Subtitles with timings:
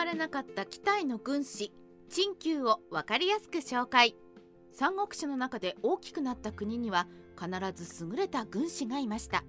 [0.00, 1.74] われなかった期待の軍師
[2.08, 4.16] 陳旧を分かりやすく紹介。
[4.72, 7.06] 三国志の中で大きくなった国には
[7.38, 9.44] 必ず優れた軍師がいました。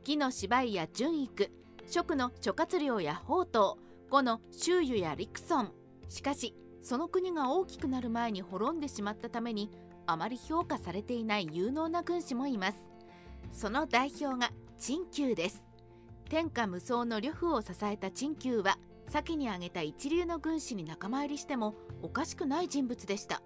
[0.00, 1.52] 義の芝居や順育
[1.86, 3.76] 蜀の諸葛亮や宝刀
[4.10, 5.68] 呉の周瑜や陸孫
[6.08, 9.70] しかしその国が大きくなる前に滅んでしまったために
[10.06, 12.78] あまり評価されていない有能な軍師もいます。
[13.52, 14.50] その代表が
[14.80, 15.64] 陳旧です。
[16.28, 18.78] 天下無双の呂布を支えた陳旧は
[19.12, 23.42] 先に挙げた一流の軍師に仲間入りしてもおかしくない人物でした。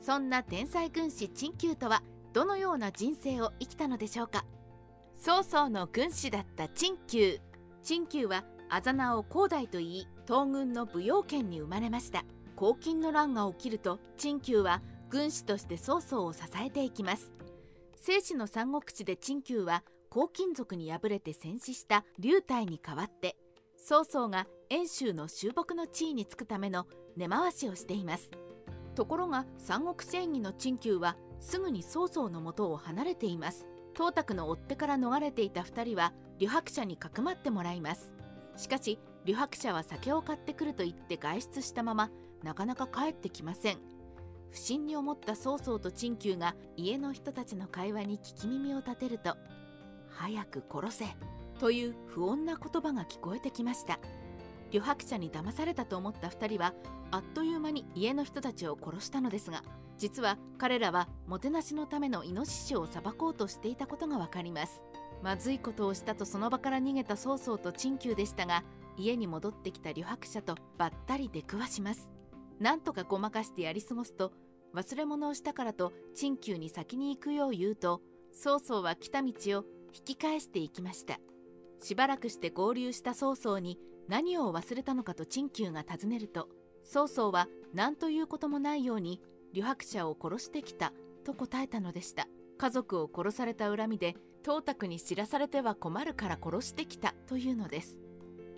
[0.00, 2.02] そんな天才軍師陳旧とは
[2.32, 4.46] どのような人生を生きたのでしょうか。
[5.20, 7.38] 曹操の軍師だった陳旧。
[7.82, 12.24] 陳旧はあざ名を広大といい東軍の武陽圏に生まれました。
[12.58, 17.30] 黄巾の乱が起きると陳旧は軍師として曹操を支えていきます。
[17.96, 23.36] 正史の三国志で陳旧は黄巾族に敗れて戦死した龍体に代わって
[23.76, 28.30] 曹操が遠州の収木の地位につくための根回しをしています。
[28.94, 33.66] ところが三国志演義の陳旧はすぐに曹操の元を離れています。
[33.94, 38.12] 董卓の追っ手から逃れていた2人は呂伯者にかくまってもらいます。
[38.56, 42.10] しかし呂伯者は酒を買ってくると言って外出したまま
[42.42, 43.78] なかなか帰ってきません。
[44.50, 49.34] 不審に思った曹操と陳旧が家の人たちの会話に聞き耳を立てると
[50.10, 51.06] 「早く殺せ」
[51.58, 53.98] という不穏な言葉が聞こえてきました。
[54.70, 56.74] 旅白者に騙されたと思った2人は
[57.10, 59.62] あっという間に家の人たちを殺したのですが
[59.96, 64.82] 実は彼らはもてなしのためのイノシシを裁こうとしていたことがわかります。
[65.22, 68.62] まずいことをしたとその場から逃げた曹操と陳旧でしたが
[68.96, 72.08] 家に戻ってきた旅白者とばったり出くわします。
[72.60, 74.32] なんとかごまかしてやり過ごすと
[74.74, 78.00] 忘れ物をしたからと陳旧に先に行くよう言うと
[78.32, 81.18] 曹操は来た道を引き返していきました。
[81.80, 86.48] しばらくして合流した曹操に何を忘れたのかと陳旧が尋ねると
[86.82, 89.20] 曹操は何ということもないように
[89.52, 90.92] 旅白者を殺してきた
[91.24, 92.26] と答えたのでした。
[92.58, 97.98] 家族を殺された恨みで董卓に知らされては困るから殺してきたというのです。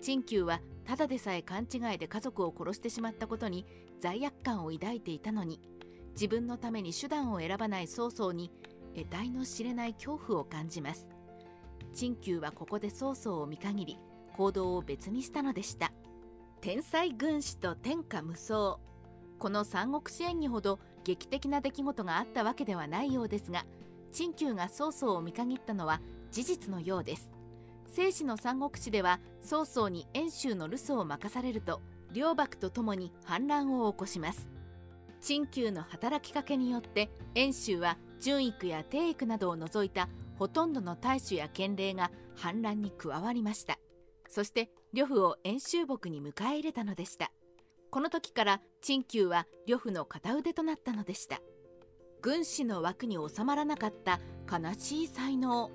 [0.01, 3.65] 陳旧はただでさえ勘違いで家族を殺してしまったことに
[3.99, 5.61] 罪悪感を抱いていたのに
[6.13, 8.51] 自分のために手段を選ばない曹操に
[8.95, 11.07] 得体の知れない恐怖を感じます。
[11.93, 13.99] 陳旧はここで曹操を見限り
[14.35, 15.91] 行動を別にしたのでした。
[16.61, 18.79] 天才軍師と天下無双。
[19.39, 23.65] この三国志演義ほど劇的な出来事があったわけではないようですが
[24.11, 25.99] 陳旧が曹操を見限ったのは
[26.31, 27.31] 事実のようです。
[27.93, 31.81] 正史の三国志では曹操に遠州の留守を任されると
[32.13, 34.47] 両幕とともに反乱を起こします。
[35.21, 43.77] 陳旧の働きかけによって遠州は順育や定育などを除いたほとんどの大衆や県令が反乱に加わりました。
[44.31, 47.31] そして呂布を遠州牧に迎え入れたのでした。
[47.91, 51.41] この時から陳旧は呂布の片腕となったのでした。
[52.21, 55.69] 軍師の枠に収まらなかった悲しい才能。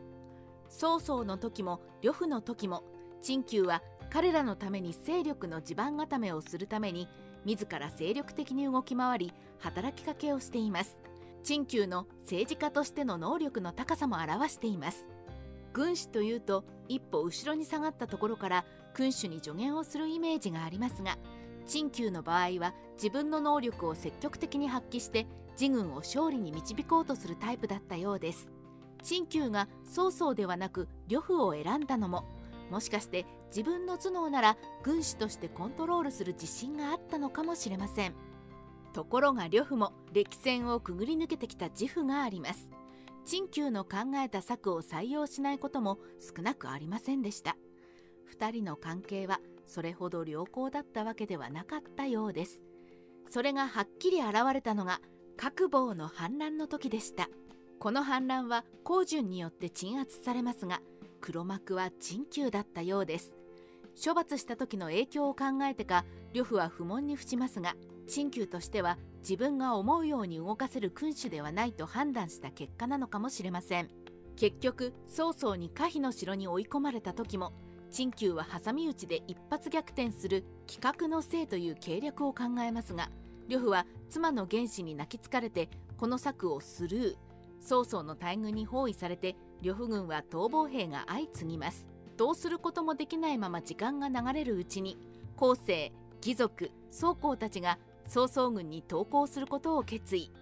[0.70, 2.82] 曹操の時も呂布の時も
[3.20, 7.08] 陳旧は彼らのために勢力の地盤固めをするために
[7.44, 10.96] 自ら精力的に動き回り働きかけをしています。
[11.42, 15.06] 陳旧の政治家としての能力の高さも表しています。
[15.76, 18.64] 軍師というと一歩後ろに下がったところから
[18.94, 21.18] 君主に助言をするイメージがありますが
[21.66, 25.26] 陳旧の場合は自分の能力を積極的に発揮して
[25.60, 28.50] 自軍を勝利に導こうとするタイプだったようです。
[29.02, 32.24] 陳旧が曹操ではなく呂布を選んだのも
[32.70, 38.14] もしかして自分の頭脳なら軍師としてコントロールする自信があったのかもしれません。
[38.94, 42.70] ところが呂布も歴戦をくぐり抜けてきた自負があります。
[43.26, 47.56] 陳旧の考えた策を採用しないことも少なくありませんでした。
[48.38, 52.62] 2人の関係はそれほど良好だったわけではなかったようです。
[53.28, 55.00] それがはっきり現れたのが
[55.36, 57.28] 各坊の反乱の時でした。
[57.80, 60.80] この反乱は高順によって鎮圧されますが
[61.20, 63.34] 黒幕は陳旧だったようです。
[64.02, 66.04] 処罰した時の影響を考えてか
[66.34, 67.74] 呂布は不問に付しますが
[68.06, 73.88] 陳旧としては自分が思うように動かせる君主ではないと判断した結果なのかもしれません。
[74.36, 77.54] 結局曹操に可否の城に追い込まれた時も
[77.90, 83.08] 陳旧は挟み撃ちで一発逆転する企画のせいという計略を考えますが
[83.48, 87.14] 呂布は妻の原子に泣きつかれてこの策をスルー。
[87.58, 91.95] 曹操の大軍に包囲されて呂布軍は逃亡兵が相次ぎます。
[92.16, 94.96] どうすることもできないまま時間が流れるうちに
[95.36, 97.78] 後世貴族曹公たちが
[98.08, 100.32] 曹操軍に投降することを決意。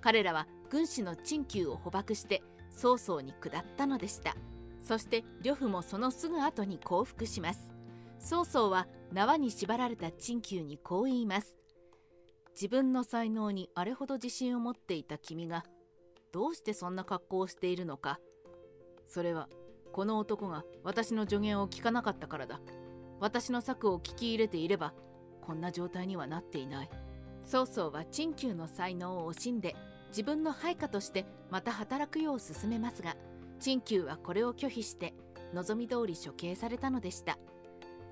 [0.00, 4.36] 彼らは軍師の陳旧を捕獲して曹操に下ったのでした。
[4.82, 7.72] そして呂布もそのすぐ後に降伏します。
[8.18, 11.56] 曹操は縄に縛られた陳旧にこう言います。
[12.54, 15.64] 自分の才能にあれほど自信を持っていた君が
[16.32, 18.18] どうしてそんな格好をしているのか。
[19.06, 19.48] それは
[19.96, 22.60] この男が私の助言を聞かなかったからだ。
[23.18, 24.92] 私の策を聞き入れていれば
[25.40, 26.90] こんな状態にはなっていない。
[27.44, 29.74] 曹操は陳旧の才能を惜しんで
[30.08, 33.16] 自分の配下としてまた働くよう勧めますが
[33.58, 35.14] 陳旧はこれを拒否して
[35.54, 37.38] 望み通り処刑されたのでした。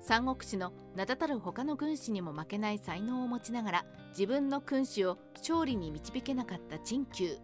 [0.01, 7.37] 三国志の名だたる他の軍師にも負けない才能を持ちながら自分の君主を勝利に導けなかった陳旧。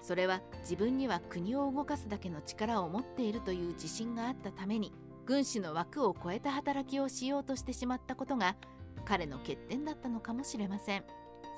[0.00, 4.92] それは自分には国を動かすだけの力を持っているという自信があったために
[5.24, 8.56] 軍師の枠を超えた働きをしようとしてしまったことが
[9.04, 11.04] 彼の欠点だったのかもしれません。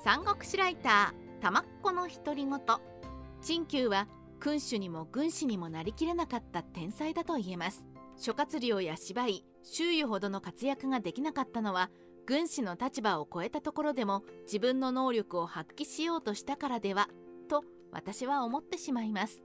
[0.03, 2.59] 三国志ライター玉っ子の独り言。
[3.41, 4.07] 陳旧は
[4.39, 7.85] 君主にも軍師にもなりきれなかった天才だと言えます。
[8.17, 11.89] 諸葛亮や芝居周囲ほどの活躍ができなかったのは
[12.25, 17.07] 軍師の立場を超えたところでも自分の能力を発揮しようとしたからでは
[17.91, 19.43] 私は思ってしまいます。